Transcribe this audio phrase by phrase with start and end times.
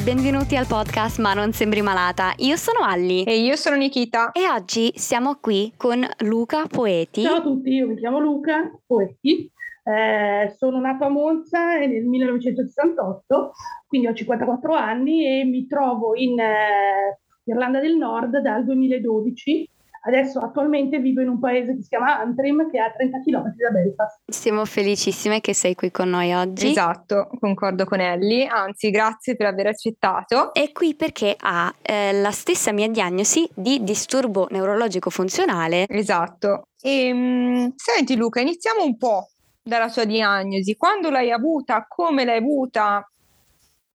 [0.00, 2.32] e benvenuti al podcast Ma non sembri malata.
[2.38, 4.32] Io sono Alli E io sono Nikita.
[4.32, 7.22] e oggi siamo qui con Luca Poeti.
[7.22, 9.50] Ciao a tutti, io mi chiamo Luca Poetti,
[9.84, 13.52] eh, sono nato a Monza nel 1968,
[13.86, 19.68] quindi ho 54 anni e mi trovo in eh, Irlanda del Nord dal 2012.
[20.02, 23.54] Adesso attualmente vivo in un paese che si chiama Antrim, che è a 30 km
[23.54, 24.30] da Belfast.
[24.30, 26.70] Siamo felicissime che sei qui con noi oggi.
[26.70, 30.54] Esatto, concordo con Ellie, anzi grazie per aver accettato.
[30.54, 35.86] È qui perché ha eh, la stessa mia diagnosi di disturbo neurologico funzionale.
[35.86, 36.68] Esatto.
[36.80, 39.28] E, mh, senti Luca, iniziamo un po'
[39.62, 40.76] dalla tua diagnosi.
[40.76, 41.84] Quando l'hai avuta?
[41.86, 43.06] Come l'hai avuta?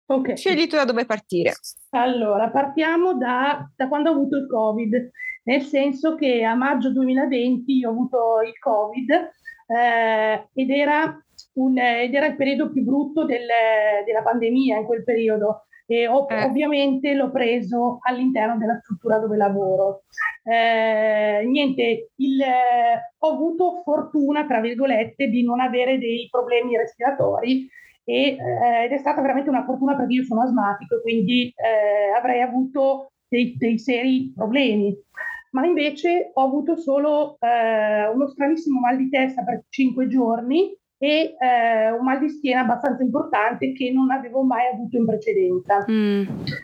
[0.07, 0.37] Ok.
[0.37, 1.53] Scegli tu da dove partire.
[1.89, 5.11] Allora, partiamo da, da quando ho avuto il Covid,
[5.45, 9.11] nel senso che a maggio 2020 io ho avuto il Covid
[9.67, 11.19] eh, ed, era
[11.55, 13.47] un, ed era il periodo più brutto del-
[14.05, 16.43] della pandemia in quel periodo e ov- Eh.
[16.43, 20.03] ovviamente l'ho preso all'interno della struttura dove lavoro.
[20.43, 22.39] Eh, niente, il,
[23.19, 27.67] ho avuto fortuna, tra virgolette, di non avere dei problemi respiratori
[28.03, 32.17] e, eh, ed è stata veramente una fortuna perché io sono asmatico e quindi eh,
[32.17, 34.95] avrei avuto dei, dei seri problemi.
[35.55, 41.35] Ma invece ho avuto solo eh, uno stranissimo mal di testa per cinque giorni e
[41.39, 45.85] eh, un mal di schiena abbastanza importante che non avevo mai avuto in precedenza.
[45.89, 46.23] Mm,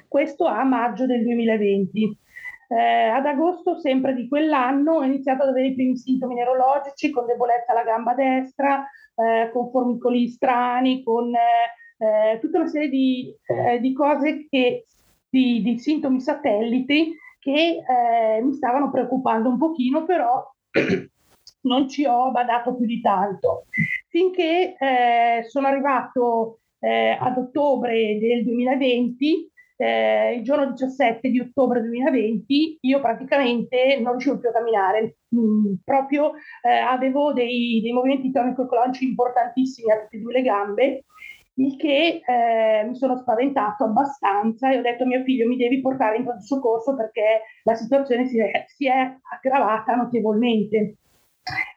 [0.09, 2.17] Questo a maggio del 2020.
[2.67, 7.25] Eh, ad agosto, sempre di quell'anno, ho iniziato ad avere i primi sintomi neurologici con
[7.25, 13.33] debolezza alla gamba destra, eh, con formicoli strani, con eh, eh, tutta una serie di,
[13.79, 14.85] di cose che,
[15.29, 20.47] di, di sintomi satelliti che eh, mi stavano preoccupando un pochino, però
[21.63, 23.65] non ci ho badato più di tanto.
[24.07, 31.81] Finché eh, sono arrivato eh, ad ottobre del 2020, eh, il giorno 17 di ottobre
[31.81, 38.31] 2020, io praticamente non riuscivo più a camminare, Mm, proprio eh, avevo dei, dei movimenti
[38.31, 41.05] tonico-ecologici importantissimi a tutte e due le gambe,
[41.55, 45.81] il che eh, mi sono spaventato abbastanza e ho detto a mio figlio mi devi
[45.81, 50.95] portare in pronto soccorso perché la situazione si è, si è aggravata notevolmente.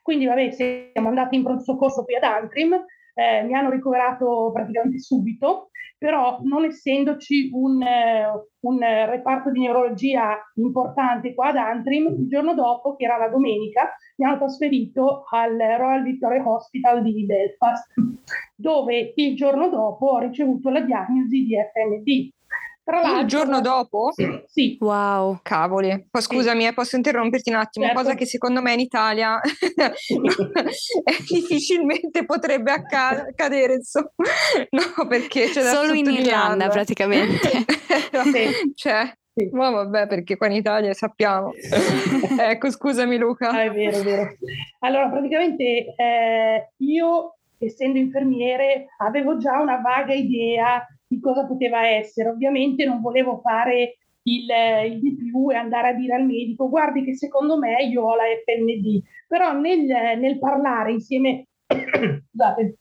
[0.02, 4.98] Quindi vabbè, siamo andati in pronto soccorso qui ad Antrim, eh, mi hanno ricoverato praticamente
[4.98, 8.26] subito, però non essendoci un, eh,
[8.60, 13.94] un, reparto di neurologia importante qua ad Antrim, il giorno dopo, che era la domenica,
[14.16, 17.94] mi hanno trasferito al Royal Victoria Hospital di Belfast,
[18.54, 22.33] dove il giorno dopo ho ricevuto la diagnosi di FMD.
[22.84, 24.12] Tra l'altro, Il giorno dopo?
[24.46, 25.38] Sì, wow.
[25.42, 28.00] Cavoli, poi scusami, eh, posso interromperti un attimo, Certo.
[28.02, 29.40] cosa che secondo me in Italia
[31.28, 34.10] difficilmente potrebbe acca- accadere, insomma.
[34.70, 36.06] No, perché c'è da Solo in.
[36.10, 37.48] Irlanda praticamente.
[38.74, 39.48] cioè, Sì.
[39.52, 41.52] ma vabbè, perché qua in Italia sappiamo.
[42.38, 43.48] ecco, scusami Luca.
[43.50, 44.36] Ah, è vero, è vero.
[44.80, 52.28] Allora, praticamente eh, io, essendo infermiere, avevo già una vaga idea di cosa poteva essere.
[52.28, 54.46] Ovviamente non volevo fare il,
[54.86, 58.14] il di più e andare a dire al medico, guardi che secondo me io ho
[58.16, 59.02] la FND.
[59.26, 59.84] Però nel,
[60.18, 62.78] nel parlare insieme, scusate,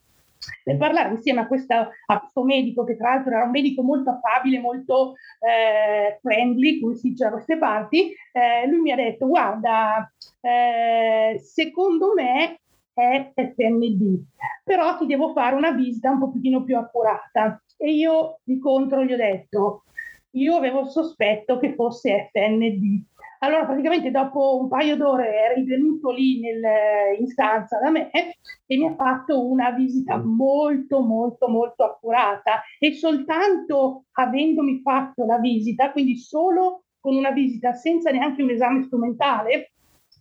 [0.65, 4.09] nel parlare insieme a, questa, a questo medico, che tra l'altro era un medico molto
[4.09, 9.27] affabile, molto eh, friendly, come si dice da queste parti, eh, lui mi ha detto,
[9.27, 10.11] guarda,
[10.41, 12.59] eh, secondo me
[12.93, 14.23] è FND,
[14.63, 17.61] però ti devo fare una visita un pochino più accurata.
[17.77, 19.83] E io di contro gli ho detto,
[20.31, 23.03] io avevo il sospetto che fosse FND.
[23.39, 28.77] Allora praticamente dopo un paio d'ore è rivenuto lì nel- in stanza da me e
[28.77, 35.91] mi ha fatto una visita molto molto molto accurata e soltanto avendomi fatto la visita,
[35.91, 39.73] quindi solo con una visita senza neanche un esame strumentale,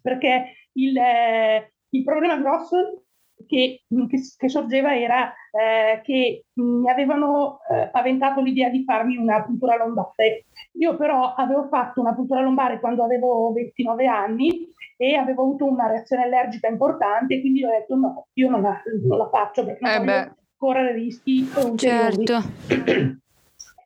[0.03, 3.05] perché il, eh, il problema grosso
[3.47, 9.43] che, che, che sorgeva era eh, che mi avevano eh, paventato l'idea di farmi una
[9.43, 10.47] puntura lombare.
[10.73, 15.89] Io però avevo fatto una puntura lombare quando avevo 29 anni e avevo avuto una
[15.89, 19.93] reazione allergica importante, quindi ho detto no, io non la, non la faccio perché non
[19.93, 20.33] Eh voglio beh.
[20.57, 21.49] correre rischi.
[21.77, 22.41] Certo.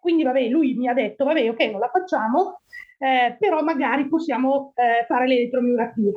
[0.00, 2.60] Quindi vabbè, lui mi ha detto, vabbè, ok, non la facciamo,
[2.98, 6.12] eh, però magari possiamo eh, fare l'elettromiografia.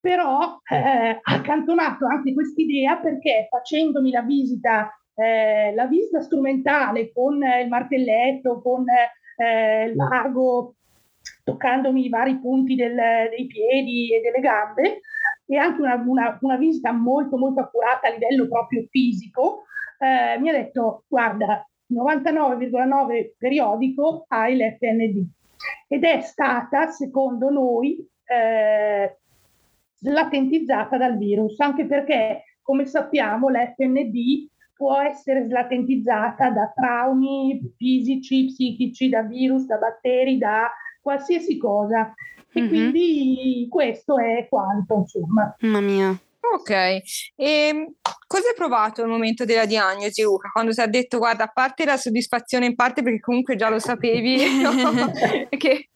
[0.00, 7.42] Però eh, ha accantonato anche quest'idea perché facendomi la visita, eh, la visita strumentale con
[7.42, 10.76] eh, il martelletto, con eh, il mago,
[11.44, 15.00] toccandomi i vari punti del- dei piedi e delle gambe,
[15.46, 19.64] e anche una, una- una visita molto molto accurata a livello proprio fisico,
[19.98, 21.62] eh, mi ha detto, guarda,
[21.92, 25.26] 99,9 periodico ha il FND
[25.88, 29.18] ed è stata, secondo noi, eh,
[30.00, 39.10] slatentizzata dal virus, anche perché, come sappiamo, l'FND può essere slatentizzata da traumi fisici, psichici,
[39.10, 40.70] da virus, da batteri, da
[41.02, 42.14] qualsiasi cosa.
[42.52, 42.68] E mm-hmm.
[42.68, 45.54] quindi questo è quanto, insomma.
[45.60, 46.18] Mamma mia.
[46.52, 47.02] Ok, e
[47.36, 47.92] ehm,
[48.26, 50.48] cosa hai provato al momento della diagnosi, Luca?
[50.48, 53.78] Quando ti ha detto, guarda, a parte la soddisfazione in parte perché comunque già lo
[53.78, 55.12] sapevi, no?
[55.56, 55.90] che,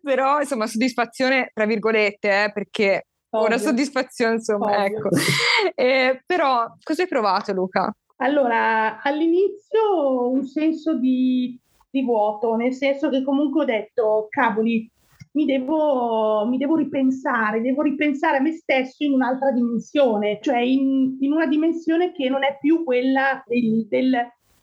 [0.00, 3.46] però insomma soddisfazione tra virgolette, eh, perché Ovvio.
[3.46, 4.98] una soddisfazione insomma, Ovvio.
[4.98, 5.08] ecco.
[5.74, 7.94] Eh, però cosa hai provato Luca?
[8.18, 11.58] Allora, all'inizio un senso di,
[11.90, 14.90] di vuoto, nel senso che comunque ho detto, cavoli,
[15.32, 21.18] mi devo, mi devo, ripensare, devo ripensare a me stesso in un'altra dimensione, cioè in,
[21.20, 24.16] in una dimensione che non è più quella del, del,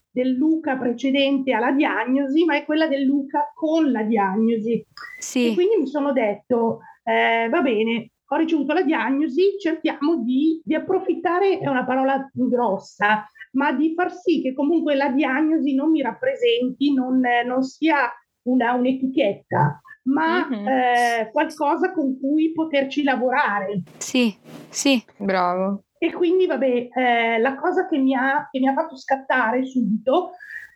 [0.09, 4.83] del, Luca precedente alla diagnosi, ma è quella del Luca con la diagnosi.
[5.19, 5.51] Sì.
[5.51, 10.75] E quindi mi sono detto, eh, va bene, ho ricevuto la diagnosi, cerchiamo di, di
[10.75, 16.01] approfittare, è una parola grossa, ma di far sì che comunque la diagnosi non mi
[16.01, 18.11] rappresenti, non, non sia
[18.43, 20.67] una, un'etichetta, ma mm-hmm.
[20.67, 23.83] eh, qualcosa con cui poterci lavorare.
[23.97, 24.35] Sì,
[24.69, 25.03] sì.
[25.17, 25.83] Bravo.
[25.97, 30.31] E quindi, vabbè, eh, la cosa che mi, ha, che mi ha fatto scattare subito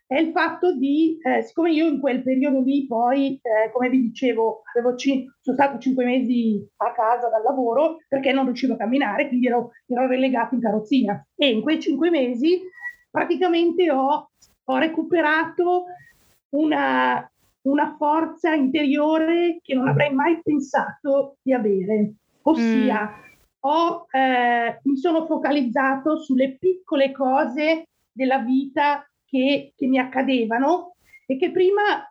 [0.08, 4.00] è il fatto di, eh, siccome io in quel periodo lì poi, eh, come vi
[4.00, 4.62] dicevo,
[4.96, 9.48] c- sono stato cinque mesi a casa dal lavoro perché non riuscivo a camminare, quindi
[9.48, 11.28] ero, ero relegato in carrozzina.
[11.36, 12.62] E in quei cinque mesi
[13.12, 14.30] praticamente ho,
[14.64, 15.86] ho recuperato
[16.52, 17.30] una,
[17.64, 22.14] una forza interiore che non avrei mai pensato di avere.
[22.44, 23.34] Ossia, mm.
[23.60, 30.96] ho, eh, mi sono focalizzato sulle piccole cose della vita che, che mi accadevano
[31.26, 32.10] e che prima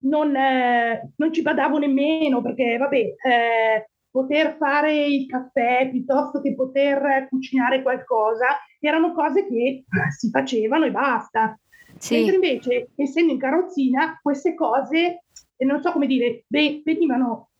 [0.00, 6.54] non, eh, non, ci badavo nemmeno perché, vabbè, eh, poter fare il caffè piuttosto che
[6.54, 8.46] poter cucinare qualcosa
[8.80, 9.84] erano cose che
[10.16, 11.58] si facevano e basta.
[11.96, 12.14] Sì.
[12.14, 15.24] Mentre invece, essendo in carrozzina, queste cose,
[15.58, 17.50] non so come dire, venivano,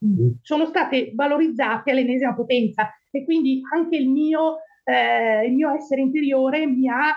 [0.41, 6.65] sono state valorizzate all'ennesima potenza e quindi anche il mio, eh, il mio essere interiore
[6.65, 7.15] mi ha,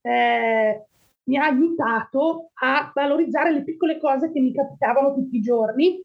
[0.00, 0.86] eh,
[1.24, 6.00] mi ha aiutato a valorizzare le piccole cose che mi capitavano tutti i giorni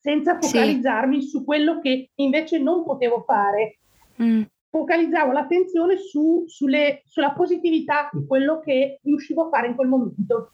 [0.00, 1.28] senza focalizzarmi sì.
[1.28, 3.78] su quello che invece non potevo fare.
[4.22, 4.42] Mm
[4.74, 10.50] focalizzavo l'attenzione su, sulle, sulla positività di quello che riuscivo a fare in quel momento.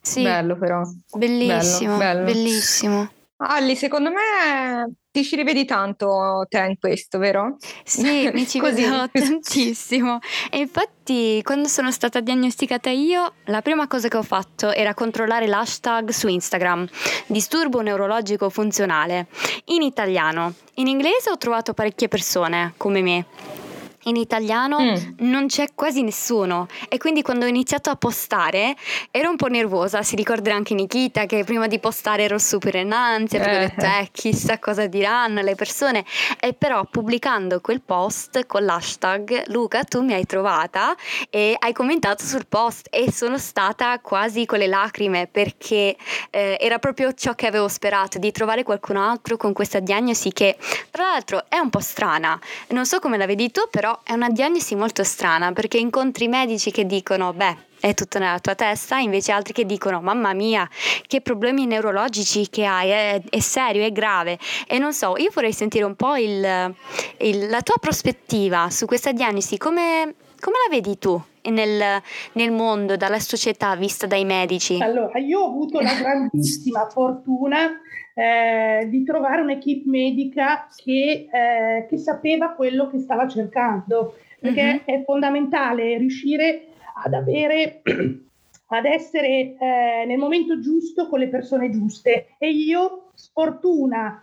[0.00, 0.82] Sì, bello però.
[1.16, 2.32] Bellissimo, bello, bello.
[2.32, 3.10] bellissimo.
[3.38, 7.56] Alli, secondo me ti ci rivedi tanto te in questo, vero?
[7.84, 10.18] Sì, mi ci vedo tantissimo.
[10.50, 15.46] E infatti, quando sono stata diagnosticata io, la prima cosa che ho fatto era controllare
[15.46, 16.88] l'hashtag su Instagram,
[17.26, 19.28] disturbo neurologico funzionale,
[19.66, 20.52] in italiano.
[20.74, 23.63] In inglese ho trovato parecchie persone come me
[24.04, 24.94] in italiano mm.
[25.18, 26.66] non c'è quasi nessuno.
[26.88, 28.74] E quindi quando ho iniziato a postare
[29.10, 32.92] ero un po' nervosa, si ricorderà anche Nikita che prima di postare ero super in
[32.92, 33.56] ansia perché eh.
[33.56, 36.04] ho detto eh chissà cosa diranno le persone.
[36.40, 40.94] E però pubblicando quel post con l'hashtag Luca tu mi hai trovata
[41.30, 42.88] e hai commentato sul post.
[42.90, 45.96] E sono stata quasi con le lacrime perché
[46.30, 50.56] eh, era proprio ciò che avevo sperato di trovare qualcun altro con questa diagnosi che
[50.90, 52.38] tra l'altro è un po' strana.
[52.68, 56.70] Non so come la vedi tu però è una diagnosi molto strana perché incontri medici
[56.70, 60.66] che dicono, beh, è tutto nella tua testa, invece altri che dicono mamma mia
[61.06, 65.52] che problemi neurologici che hai, è, è serio, è grave e non so, io vorrei
[65.52, 66.74] sentire un po' il,
[67.18, 72.00] il, la tua prospettiva su questa diagnosi, come, come la vedi tu nel,
[72.32, 74.80] nel, mondo, dalla società vista dai medici?
[74.80, 77.80] Allora, io ho avuto la grandissima fortuna
[78.14, 84.94] eh, di trovare un'equipe medica che, eh, che, sapeva quello che stava cercando, perché uh-huh.
[84.94, 86.68] è fondamentale riuscire
[87.02, 87.82] ad avere,
[88.68, 92.36] ad essere eh, nel momento giusto con le persone giuste.
[92.38, 94.22] E io, sfortuna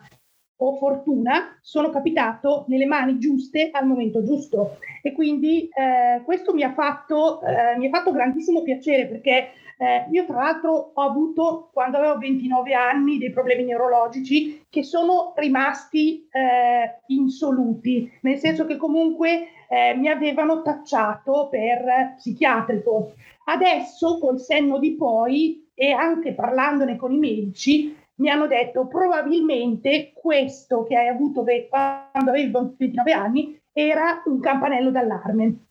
[0.64, 4.78] o fortuna, sono capitato nelle mani giuste al momento giusto.
[5.02, 9.50] E quindi eh, questo mi ha, fatto, eh, mi ha fatto grandissimo piacere perché
[9.82, 15.34] eh, io tra l'altro ho avuto quando avevo 29 anni dei problemi neurologici che sono
[15.36, 23.14] rimasti eh, insoluti, nel senso che comunque eh, mi avevano tacciato per psichiatrico.
[23.46, 30.12] Adesso col senno di poi e anche parlandone con i medici mi hanno detto probabilmente
[30.14, 35.71] questo che hai avuto quando avevi 29 anni era un campanello d'allarme.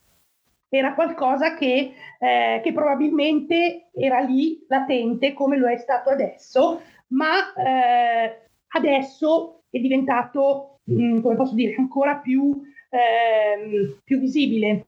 [0.70, 7.52] Era qualcosa che, eh, che, probabilmente era lì latente come lo è stato adesso, ma
[7.54, 14.86] eh, adesso è diventato, mh, mm, come posso dire, ancora più, ehm, più visibile.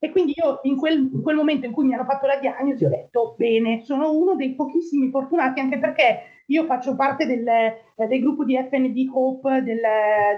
[0.00, 2.84] E quindi io in quel, in quel, momento in cui mi hanno fatto la diagnosi
[2.84, 8.06] ho detto bene, sono uno dei pochissimi fortunati anche perché io faccio parte del, eh,
[8.06, 9.80] del gruppo di FND Hope del,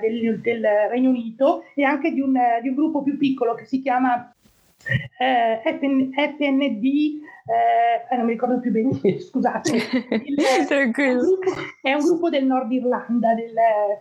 [0.01, 3.81] del, del, Regno Unito e anche di un, di un gruppo più piccolo che si
[3.83, 4.35] chiama
[5.19, 10.37] eh, FN, FND, eh, non mi ricordo più bene, scusate, il,
[10.69, 11.51] è, un gruppo,
[11.83, 13.55] è, un gruppo, del nord Irlanda, del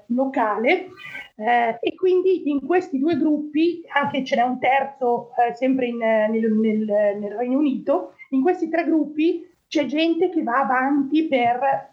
[0.08, 0.88] locale,
[1.36, 5.98] eh, e quindi in questi due gruppi, anche ce n'è un terzo eh, sempre in,
[5.98, 11.92] nel, nel, nel Regno Unito, in questi tre gruppi c'è gente che va avanti per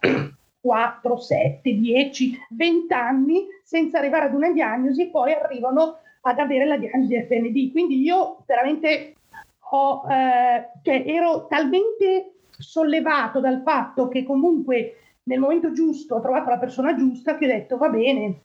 [0.59, 6.65] 4, 7, 10, 20 anni senza arrivare ad una diagnosi e poi arrivano ad avere
[6.65, 7.71] la diagnosi FND.
[7.71, 9.15] Quindi io veramente
[9.69, 16.49] ho, eh, cioè, ero talmente sollevato dal fatto che comunque nel momento giusto ho trovato
[16.49, 18.41] la persona giusta che ho detto va bene,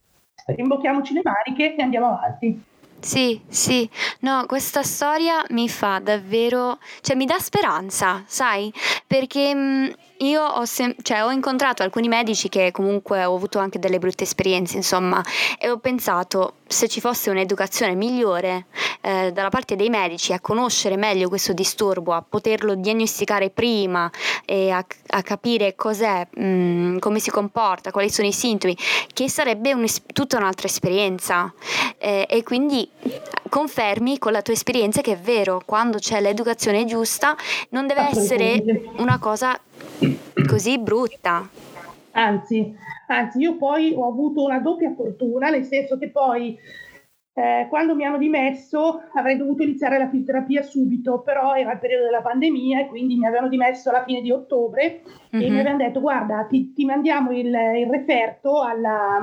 [0.46, 2.70] rimbocchiamoci le maniche e andiamo avanti.
[2.98, 3.88] Sì, sì,
[4.20, 8.72] no, questa storia mi fa davvero, cioè mi dà speranza, sai?
[9.08, 13.98] Perché io ho, sem- cioè, ho incontrato alcuni medici che comunque ho avuto anche delle
[13.98, 15.22] brutte esperienze, insomma,
[15.58, 18.66] e ho pensato se ci fosse un'educazione migliore
[19.02, 24.10] eh, dalla parte dei medici a conoscere meglio questo disturbo, a poterlo diagnosticare prima
[24.44, 28.76] e a, a capire cos'è, mh, come si comporta, quali sono i sintomi,
[29.12, 31.52] che sarebbe un, tutta un'altra esperienza.
[31.98, 32.88] Eh, e quindi
[33.48, 37.36] confermi con la tua esperienza che è vero, quando c'è l'educazione giusta
[37.70, 38.62] non deve essere
[38.96, 39.58] una cosa
[40.47, 41.49] così brutta.
[42.12, 42.75] Anzi,
[43.06, 46.59] anzi, io poi ho avuto una doppia fortuna, nel senso che poi
[47.35, 52.04] eh, quando mi hanno dimesso avrei dovuto iniziare la fisioterapia subito, però era il periodo
[52.04, 55.42] della pandemia e quindi mi avevano dimesso alla fine di ottobre mm-hmm.
[55.42, 55.61] e mi mhm.
[55.61, 59.18] avevano detto guarda ti, ti mandiamo il, il referto alla,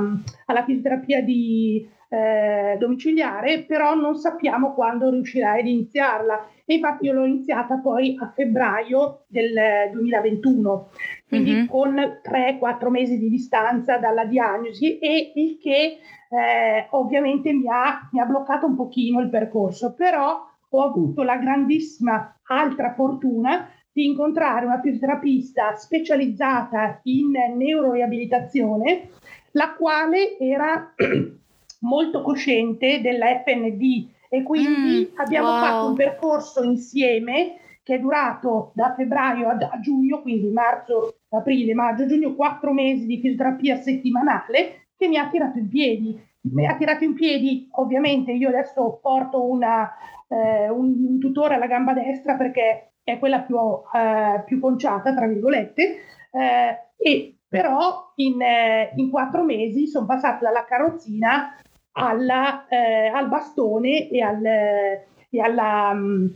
[0.45, 6.47] alla fisioterapia di, eh, domiciliare, però non sappiamo quando riuscirai ad iniziarla.
[6.69, 10.89] E infatti io l'ho iniziata poi a febbraio del 2021,
[11.27, 11.65] quindi mm-hmm.
[11.65, 15.97] con 3-4 mesi di distanza dalla diagnosi e il che
[16.29, 21.37] eh, ovviamente mi ha, mi ha bloccato un pochino il percorso, però ho avuto la
[21.37, 29.09] grandissima altra fortuna di incontrare una fisioterapista specializzata in neuroreabilitazione,
[29.53, 30.93] la quale era
[31.81, 35.59] molto cosciente della FND e quindi mm, abbiamo wow.
[35.59, 42.05] fatto un percorso insieme che è durato da febbraio a, giugno, quindi marzo, aprile, maggio,
[42.05, 46.27] giugno, quattro mesi di fisioterapia settimanale che mi ha tirato in piedi.
[46.41, 49.91] Mi ha tirato in piedi, ovviamente io adesso porto una,
[50.27, 55.27] eh, un, un, tutore alla gamba destra perché è quella più, eh, più conciata, tra
[55.27, 55.95] virgolette,
[56.31, 61.55] eh, e però in, eh, in quattro mesi sono passata dalla carrozzina
[61.93, 66.31] alla, eh, al bastone e al, e, alla, um,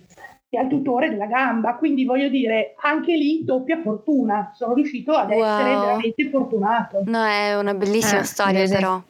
[0.49, 1.75] e al tutore della gamba.
[1.75, 4.51] Quindi voglio dire, anche lì doppia fortuna.
[4.53, 5.43] Sono riuscito ad wow.
[5.43, 7.03] essere veramente fortunato.
[7.05, 8.75] No, è una bellissima eh, storia, vede.
[8.75, 9.01] però.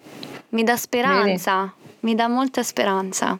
[0.49, 1.97] Mi dà speranza, vede.
[2.01, 3.39] mi dà molta speranza.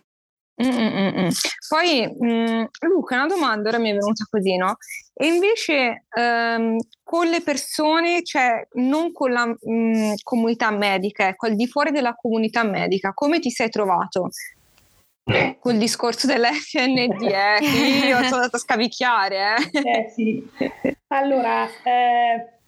[0.63, 1.29] Mm-mm-mm.
[1.67, 4.77] Poi mm, Luca, una domanda ora mi è venuta così, no?
[5.13, 11.47] E invece ehm, con le persone, cioè non con la mh, mm, comunità medica, ecco,
[11.47, 14.29] al di fuori della comunità medica, come ti sei trovato?
[15.59, 17.59] Col discorso dell'FND, eh?
[18.07, 19.55] io sono andata a scavicchiare.
[19.71, 20.45] Eh, eh sì.
[21.07, 22.59] Allora, eh,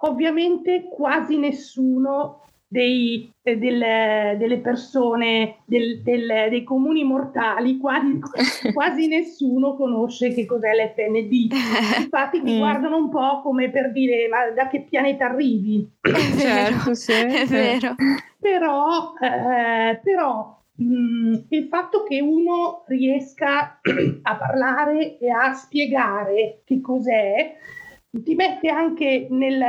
[0.00, 8.20] ovviamente quasi nessuno dei, eh, del, delle persone, del, del, dei comuni mortali, quasi,
[8.72, 11.32] quasi, nessuno conosce che cos'è l'FND.
[12.02, 12.58] Infatti ti mm.
[12.58, 15.90] guardano un po' come per dire ma da che pianeta arrivi?
[16.38, 17.96] Certo, sì, è vero.
[18.38, 23.80] Però, eh, però mh, mm, il fatto che uno riesca
[24.22, 27.56] a parlare e a spiegare che cos'è
[28.10, 29.60] ti mette anche nel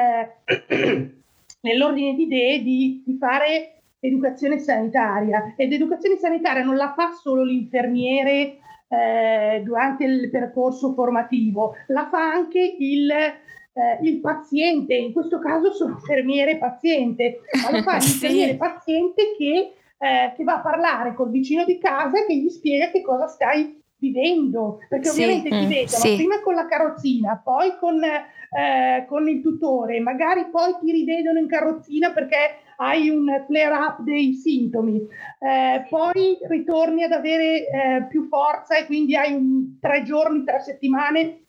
[1.62, 5.54] nell'ordine di idee di, di fare educazione sanitaria.
[5.56, 12.30] Ed educazione sanitaria non la fa solo l'infermiere eh, durante il percorso formativo, la fa
[12.30, 18.56] anche il, eh, il paziente, in questo caso sono infermiere paziente, ma lo fa l'infermiere
[18.56, 22.92] paziente che, eh, che, va a parlare col vicino di casa e che gli spiega
[22.92, 26.16] che cosa stai vivendo, perché sì, ovviamente ti mm, vedono sì.
[26.16, 31.48] prima con la carrozzina, poi con, eh, con, il tutore, magari poi ti rivedono in
[31.48, 35.00] carrozzina perché hai un flare up dei sintomi,
[35.40, 40.62] eh, poi ritorni ad avere eh, più forza e quindi hai un, tre giorni, tre
[40.62, 41.42] settimane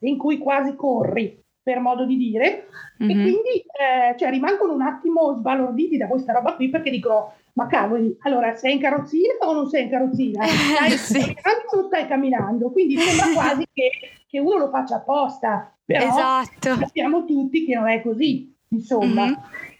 [0.00, 2.66] in cui quasi corri per modo di dire,
[3.02, 3.10] mm-hmm.
[3.10, 7.66] e quindi eh, cioè, rimangono un attimo sbalorditi da questa roba qui perché dicono ma
[7.66, 10.44] cavoli, allora sei in carrozzina o non sei in carrozzina?
[10.46, 11.34] Stai sì.
[11.34, 12.70] camminando o stai camminando?
[12.70, 13.90] Quindi sembra quasi che,
[14.26, 16.76] che, uno lo faccia apposta, però esatto.
[16.76, 19.26] sappiamo tutti che non è così, insomma.
[19.26, 19.34] Mm-hmm.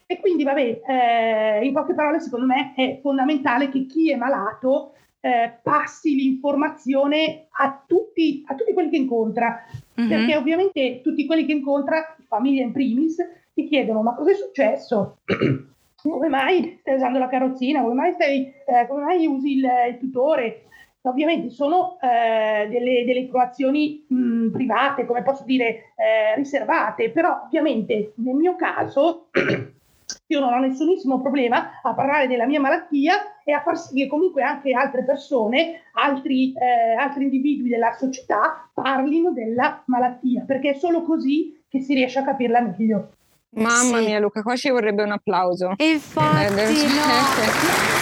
[0.07, 4.93] E quindi, vabbè, eh, in poche parole, secondo me è fondamentale che chi è malato
[5.25, 9.65] eh, passi l'informazione a tutti, a tutti quelli che incontra,
[9.99, 10.09] mm-hmm.
[10.09, 13.17] perché ovviamente tutti quelli che incontra, famiglia in primis,
[13.55, 15.19] ti chiedono ma cosa è successo?
[16.03, 17.83] come mai stai usando la carrozzina?
[17.83, 20.65] Come mai, stai, eh, come mai usi il, il, tutore?
[21.03, 28.13] Ovviamente sono eh, delle, delle, informazioni mh, private, come posso dire, eh, riservate, però ovviamente
[28.17, 29.29] nel mio caso
[30.27, 34.07] io non ho nessunissimo problema a parlare della mia malattia e a far sì che
[34.07, 40.75] comunque anche altre persone, altri, eh, altri individui della società parlino della malattia, perché è
[40.75, 43.13] solo così che si riesce a capirla meglio.
[43.55, 44.07] Mamma sì.
[44.07, 45.75] mia Luca, qua ci vorrebbe un applauso.
[45.77, 48.02] Infatti, eh, no.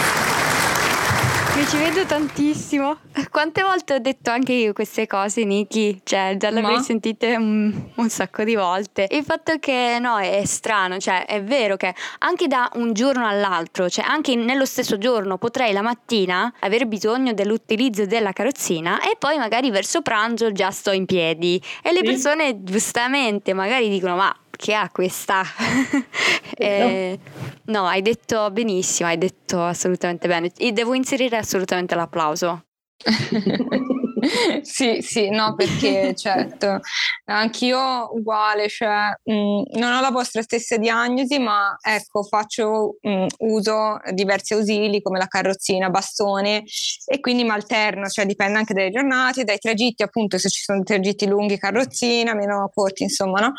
[1.61, 2.97] Mi ci vedo tantissimo.
[3.29, 6.01] Quante volte ho detto anche io queste cose, Niki?
[6.03, 9.05] Cioè, già le avrei sentite un, un, sacco di volte.
[9.11, 13.91] Il fatto che no, è strano, cioè, è vero che anche da un giorno all'altro,
[13.91, 19.37] cioè anche nello stesso giorno, potrei la mattina avere bisogno dell'utilizzo della carrozzina e poi
[19.37, 21.61] magari verso pranzo già sto in piedi.
[21.83, 22.05] E le sì.
[22.05, 25.41] persone giustamente magari dicono: Ma che ha questa.
[26.55, 27.19] eh,
[27.65, 30.51] no, hai detto benissimo, hai detto assolutamente bene.
[30.55, 32.65] E devo inserire assolutamente l'applauso.
[34.61, 36.79] sì, sì, no, perché certo,
[37.25, 43.09] anch'io uguale, cioè mh, mm, non ho la vostra stessa diagnosi, ma ecco, faccio mh,
[43.09, 46.63] mm, uso diversi ausili come la carrozzina, bastone
[47.05, 50.83] e quindi mi alterno, cioè dipende anche dalle giornate, dai tragitti, appunto, se ci sono
[50.83, 53.53] tragitti lunghi, carrozzina, meno corti, insomma, no?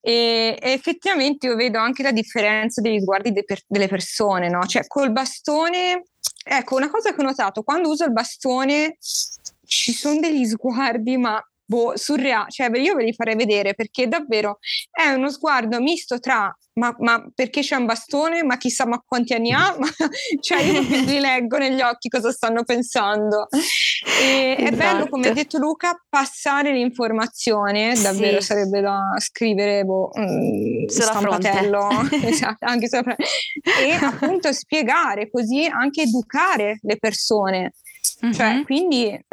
[0.00, 4.64] E, e, effettivamente io vedo anche la differenza degli sguardi de per, delle persone, no?
[4.64, 6.04] Cioè col bastone,
[6.44, 8.96] ecco, una cosa che ho notato, quando uso il bastone
[9.64, 14.58] ci sono degli sguardi, ma boh, surreali, cioè io ve li farei vedere perché davvero
[14.90, 18.42] è uno sguardo misto tra ma, ma, perché c'è un bastone?
[18.42, 19.76] Ma chissà ma quanti anni ha?
[19.78, 19.86] Ma,
[20.40, 23.48] cioè io li leggo negli occhi cosa stanno pensando.
[24.22, 24.64] E, esatto.
[24.64, 28.46] È bello, come ha detto Luca, passare l'informazione, davvero sì.
[28.46, 31.88] sarebbe da scrivere boh, mm, stampatello,
[32.24, 37.72] esatto, anche sopra, e appunto spiegare così, anche educare le persone.
[38.22, 38.32] Mm-hmm.
[38.34, 39.08] Cioè, quindi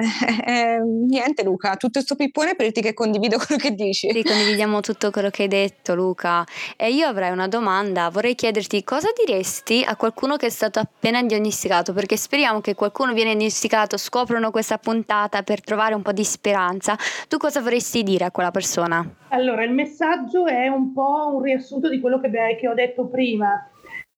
[0.46, 4.10] eh, niente Luca, tutto questo pippone per dirti che condivido quello che dici.
[4.10, 6.46] Sì, condividiamo tutto quello che hai detto Luca.
[6.78, 11.22] E io avrei una domanda, vorrei chiederti cosa diresti a qualcuno che è stato appena
[11.22, 16.24] diagnosticato, perché speriamo che qualcuno viene diagnosticato, scoprono questa puntata per trovare un po' di
[16.24, 16.96] speranza.
[17.28, 19.06] Tu cosa vorresti dire a quella persona?
[19.30, 23.70] Allora, il messaggio è un po' un riassunto di quello che, che ho detto prima.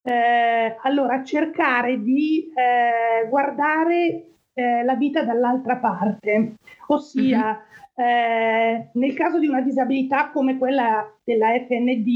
[0.02, 4.29] Eh, allora, cercare di eh, guardare
[4.60, 6.56] eh, la vita dall'altra parte,
[6.88, 7.64] ossia
[8.00, 8.82] mm-hmm.
[8.94, 12.08] nel caso di una disabilità come quella della FND,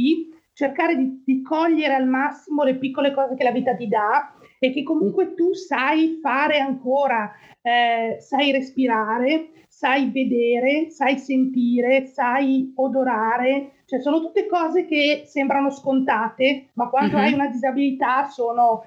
[0.54, 4.72] cercare di, di, cogliere al massimo le piccole cose che la vita ti dà e
[4.72, 13.72] che comunque tu sai fare ancora, eh, sai respirare, sai vedere, sai sentire, sai odorare,
[13.86, 17.26] cioè sono tutte cose che sembrano scontate, ma quando mm-hmm.
[17.26, 18.84] hai una disabilità sono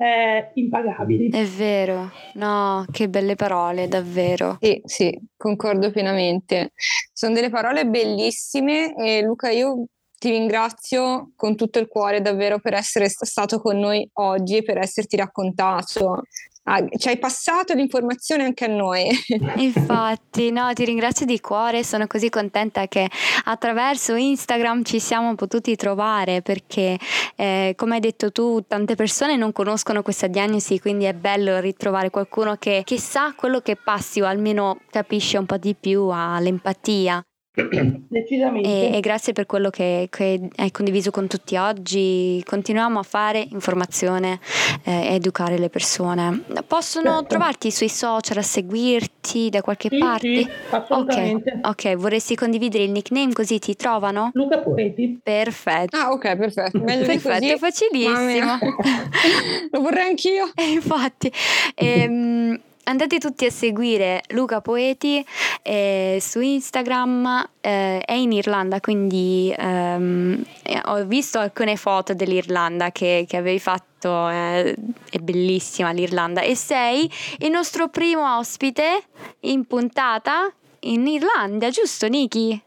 [0.00, 1.28] eh, impagabili.
[1.28, 4.56] È vero, no, che belle parole, davvero.
[4.58, 6.72] Sì, sì, concordo pienamente.
[7.12, 9.84] Sono delle parole bellissime e Luca, io
[10.18, 14.78] ti ringrazio con tutto il cuore davvero per essere stato con noi oggi e per
[14.78, 16.22] esserti raccontato
[16.70, 19.08] ah, ci hai passato l'informazione anche a noi.
[19.56, 23.08] Infatti, no, ti ringrazio di cuore, sono così contenta che
[23.44, 26.98] attraverso Instagram ci siamo potuti trovare perché,
[27.36, 32.10] eh, come hai detto tu, tante persone non conoscono questa diagnosi, quindi è bello ritrovare
[32.10, 36.38] qualcuno che, che sa quello che passi o almeno capisce un po' di più, ha
[36.40, 37.22] l'empatia.
[38.08, 38.68] Decisamente.
[38.68, 42.42] E, e, grazie per quello che, che, hai condiviso con tutti oggi.
[42.44, 44.40] Continuiamo a fare informazione
[44.84, 46.44] eh, e educare le persone.
[46.66, 47.26] Possono certo.
[47.26, 50.36] trovarti sui social, a seguirti da qualche sì, parte?
[50.36, 51.60] Sì, assolutamente.
[51.62, 51.94] Okay.
[51.94, 54.30] ok, vorresti condividere il nickname così ti trovano?
[54.34, 55.20] Luca Poeti.
[55.22, 55.96] Perfetto.
[55.96, 56.78] Ah, ok, perfetto.
[56.80, 58.58] Meglio perfetto, facilissimo.
[59.70, 60.50] Lo vorrei anch'io.
[60.54, 61.32] E infatti.
[61.74, 65.24] Ehm, andate tutti a seguire Luca Poeti
[65.62, 70.44] eh, su Instagram, eh, è in Irlanda, quindi ehm,
[70.86, 74.74] ho visto alcune foto dell'Irlanda che, che avevi fatto, eh,
[75.08, 79.04] è bellissima l'Irlanda e sei il nostro primo ospite
[79.40, 82.60] in puntata in Irlanda, giusto Niki?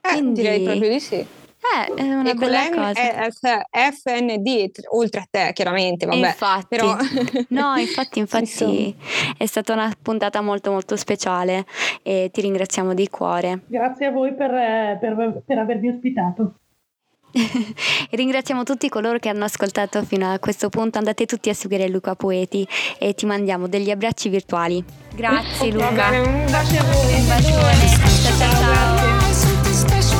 [0.00, 0.40] Eh, quindi...
[0.40, 1.26] direi proprio di sì.
[1.62, 3.66] Eh, è una e bella cosa.
[3.70, 6.26] È FND, oltre a te chiaramente, vabbè.
[6.26, 6.96] Infatti, però...
[7.48, 8.96] no, infatti, infatti
[9.38, 11.64] è stata una puntata molto molto speciale
[12.02, 13.62] e ti ringraziamo di cuore.
[13.66, 14.50] Grazie a voi per,
[14.98, 16.54] per, per avermi ospitato.
[18.10, 20.98] Ringraziamo tutti coloro che hanno ascoltato fino a questo punto.
[20.98, 22.66] Andate tutti a seguire Luca Poeti
[22.98, 24.84] e ti mandiamo degli abbracci virtuali.
[25.14, 26.10] Grazie Luca.
[26.10, 27.14] un bacio a voi.
[27.14, 27.74] Un bacione.
[28.38, 28.58] ciao.
[28.58, 30.00] ciao.
[30.00, 30.11] ciao.